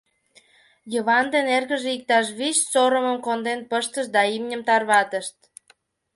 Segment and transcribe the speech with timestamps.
[0.93, 5.37] Йыван ден эргыже иктаж вич сорымым конден пыштышт да имньым тарватышт.